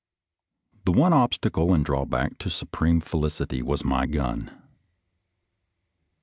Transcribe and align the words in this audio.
The 0.85 0.91
one 0.91 1.13
obstacle 1.13 1.75
and 1.75 1.85
drawback 1.85 2.39
to 2.39 2.49
supreme 2.49 3.01
felicity 3.01 3.61
was 3.61 3.83
my 3.83 4.07
gun. 4.07 4.49